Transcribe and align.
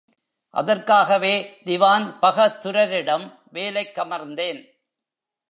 அதற்காகவே 0.53 1.61
திவான்பகதுரரிடம் 1.65 3.25
வேலைக்கமர்ந்தேன். 3.53 4.61